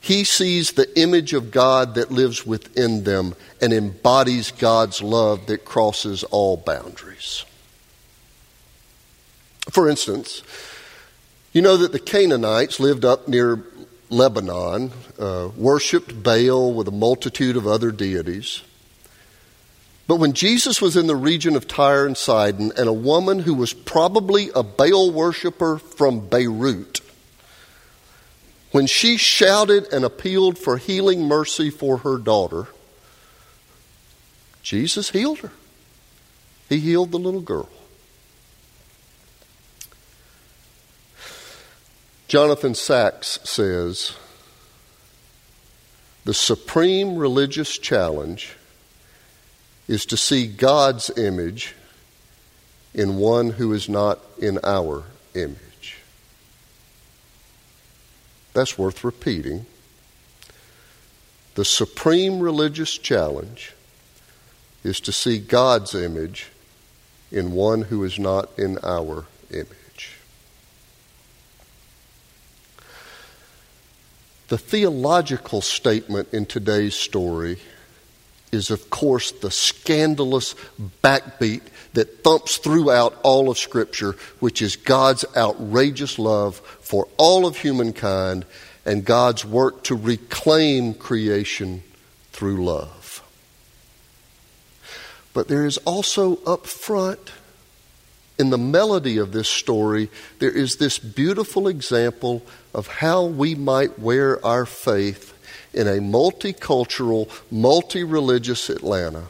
he 0.00 0.24
sees 0.24 0.70
the 0.70 0.98
image 0.98 1.34
of 1.34 1.50
God 1.50 1.94
that 1.96 2.10
lives 2.10 2.46
within 2.46 3.04
them 3.04 3.34
and 3.60 3.74
embodies 3.74 4.52
God's 4.52 5.02
love 5.02 5.44
that 5.48 5.66
crosses 5.66 6.24
all 6.24 6.56
boundaries. 6.56 7.44
For 9.68 9.86
instance, 9.86 10.40
you 11.52 11.60
know 11.60 11.76
that 11.76 11.92
the 11.92 12.00
Canaanites 12.00 12.80
lived 12.80 13.04
up 13.04 13.28
near 13.28 13.62
Lebanon, 14.08 14.92
uh, 15.18 15.50
worshiped 15.58 16.22
Baal 16.22 16.72
with 16.72 16.88
a 16.88 16.90
multitude 16.90 17.58
of 17.58 17.66
other 17.66 17.90
deities. 17.90 18.62
But 20.06 20.16
when 20.16 20.34
Jesus 20.34 20.82
was 20.82 20.96
in 20.96 21.06
the 21.06 21.16
region 21.16 21.56
of 21.56 21.66
Tyre 21.66 22.06
and 22.06 22.16
Sidon, 22.16 22.72
and 22.76 22.88
a 22.88 22.92
woman 22.92 23.40
who 23.40 23.54
was 23.54 23.72
probably 23.72 24.50
a 24.54 24.62
Baal 24.62 25.10
worshiper 25.10 25.78
from 25.78 26.28
Beirut, 26.28 27.00
when 28.70 28.86
she 28.86 29.16
shouted 29.16 29.90
and 29.92 30.04
appealed 30.04 30.58
for 30.58 30.76
healing 30.76 31.26
mercy 31.26 31.70
for 31.70 31.98
her 31.98 32.18
daughter, 32.18 32.66
Jesus 34.62 35.10
healed 35.10 35.38
her. 35.38 35.52
He 36.68 36.80
healed 36.80 37.10
the 37.10 37.18
little 37.18 37.40
girl. 37.40 37.68
Jonathan 42.26 42.74
Sacks 42.74 43.38
says 43.44 44.12
the 46.24 46.34
supreme 46.34 47.16
religious 47.16 47.78
challenge 47.78 48.56
is 49.88 50.06
to 50.06 50.16
see 50.16 50.46
God's 50.46 51.10
image 51.18 51.74
in 52.94 53.16
one 53.16 53.50
who 53.50 53.72
is 53.72 53.88
not 53.88 54.20
in 54.38 54.58
our 54.62 55.04
image. 55.34 55.98
That's 58.52 58.78
worth 58.78 59.02
repeating. 59.02 59.66
The 61.56 61.64
supreme 61.64 62.40
religious 62.40 62.96
challenge 62.96 63.74
is 64.82 65.00
to 65.00 65.12
see 65.12 65.38
God's 65.38 65.94
image 65.94 66.50
in 67.32 67.52
one 67.52 67.82
who 67.82 68.04
is 68.04 68.18
not 68.18 68.48
in 68.56 68.78
our 68.82 69.26
image. 69.50 70.18
The 74.48 74.58
theological 74.58 75.62
statement 75.62 76.32
in 76.32 76.46
today's 76.46 76.94
story 76.94 77.58
is, 78.54 78.70
of 78.70 78.88
course, 78.88 79.30
the 79.32 79.50
scandalous 79.50 80.54
backbeat 81.02 81.62
that 81.92 82.24
thumps 82.24 82.56
throughout 82.56 83.18
all 83.22 83.50
of 83.50 83.58
Scripture, 83.58 84.16
which 84.40 84.62
is 84.62 84.76
God's 84.76 85.24
outrageous 85.36 86.18
love 86.18 86.58
for 86.80 87.08
all 87.18 87.46
of 87.46 87.58
humankind 87.58 88.46
and 88.86 89.04
God's 89.04 89.44
work 89.44 89.84
to 89.84 89.94
reclaim 89.94 90.94
creation 90.94 91.82
through 92.32 92.64
love. 92.64 93.22
But 95.32 95.48
there 95.48 95.66
is 95.66 95.78
also 95.78 96.36
up 96.44 96.66
front, 96.66 97.32
in 98.38 98.50
the 98.50 98.58
melody 98.58 99.18
of 99.18 99.32
this 99.32 99.48
story, 99.48 100.10
there 100.38 100.50
is 100.50 100.76
this 100.76 100.98
beautiful 100.98 101.68
example 101.68 102.42
of 102.72 102.86
how 102.86 103.24
we 103.24 103.54
might 103.54 103.98
wear 103.98 104.44
our 104.44 104.66
faith 104.66 105.33
in 105.74 105.86
a 105.88 105.98
multicultural, 106.00 107.30
multi 107.50 108.04
religious 108.04 108.68
Atlanta. 108.70 109.24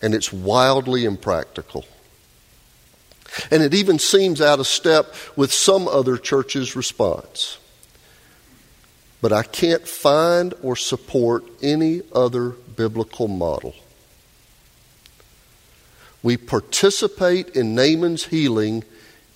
And 0.00 0.14
it's 0.14 0.32
wildly 0.32 1.04
impractical. 1.04 1.84
And 3.50 3.62
it 3.62 3.74
even 3.74 3.98
seems 3.98 4.40
out 4.40 4.60
of 4.60 4.66
step 4.66 5.14
with 5.36 5.52
some 5.52 5.86
other 5.88 6.16
churches' 6.16 6.74
response. 6.74 7.58
But 9.20 9.32
I 9.32 9.42
can't 9.42 9.86
find 9.86 10.54
or 10.62 10.76
support 10.76 11.44
any 11.60 12.02
other 12.12 12.50
biblical 12.50 13.28
model. 13.28 13.74
We 16.22 16.36
participate 16.36 17.50
in 17.50 17.74
Naaman's 17.74 18.26
healing 18.26 18.84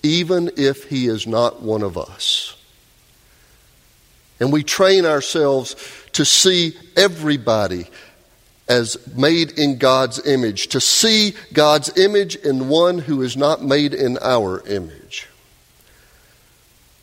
even 0.03 0.51
if 0.57 0.89
he 0.89 1.07
is 1.07 1.27
not 1.27 1.63
one 1.63 1.83
of 1.83 1.97
us. 1.97 2.57
And 4.43 4.53
we 4.53 4.65
train 4.65 5.07
ourselves 5.07 5.77
to 6.15 6.25
see 6.25 6.73
everybody 6.97 7.87
as 8.69 8.97
made 9.15 9.57
in 9.57 9.79
God's 9.79 10.27
image, 10.27 10.67
to 10.71 10.81
see 10.81 11.37
God's 11.53 11.97
image 11.97 12.35
in 12.35 12.69
one 12.69 12.99
who 12.99 13.23
is 13.23 13.37
not 13.37 13.63
made 13.63 13.95
in 13.95 14.19
our 14.21 14.67
image. 14.67 15.29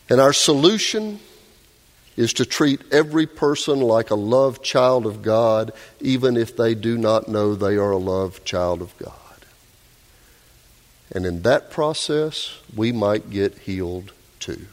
And 0.10 0.20
our 0.20 0.34
solution 0.34 1.22
is 2.18 2.34
to 2.34 2.46
treat 2.46 2.82
every 2.92 3.26
person 3.26 3.80
like 3.80 4.10
a 4.10 4.16
loved 4.16 4.62
child 4.62 5.06
of 5.06 5.22
God, 5.22 5.72
even 6.02 6.36
if 6.36 6.58
they 6.58 6.76
do 6.76 6.98
not 6.98 7.30
know 7.30 7.56
they 7.56 7.78
are 7.78 7.92
a 7.92 7.98
loved 7.98 8.44
child 8.44 8.82
of 8.82 8.98
God. 8.98 9.14
And 11.10 11.26
in 11.26 11.44
that 11.44 11.72
process, 11.72 12.60
we 12.76 12.92
might 12.92 13.30
get 13.30 13.60
healed 13.60 14.12
too. 14.42 14.66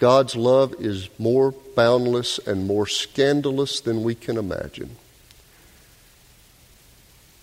God's 0.00 0.34
love 0.34 0.72
is 0.78 1.10
more 1.18 1.52
boundless 1.76 2.38
and 2.38 2.66
more 2.66 2.86
scandalous 2.86 3.80
than 3.80 4.02
we 4.02 4.14
can 4.14 4.38
imagine. 4.38 4.96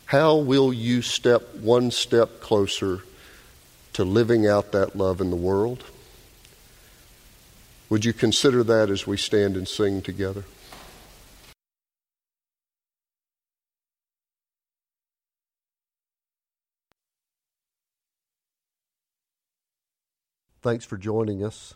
How 0.05 0.37
will 0.37 0.73
you 0.73 1.03
step 1.03 1.53
one 1.57 1.91
step 1.91 2.41
closer 2.41 3.03
to 3.93 4.03
living 4.03 4.47
out 4.47 4.71
that 4.71 4.95
love 4.95 5.21
in 5.21 5.29
the 5.29 5.35
world? 5.35 5.83
Would 7.89 8.05
you 8.05 8.11
consider 8.11 8.63
that 8.63 8.89
as 8.89 9.05
we 9.05 9.17
stand 9.17 9.55
and 9.55 9.67
sing 9.67 10.01
together? 10.01 10.43
Thanks 20.63 20.85
for 20.85 20.97
joining 20.97 21.43
us. 21.43 21.75